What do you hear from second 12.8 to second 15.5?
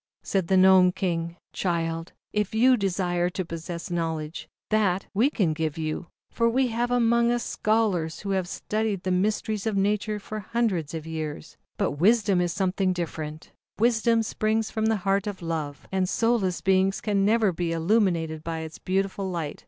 different. Wisdom springs from the heart of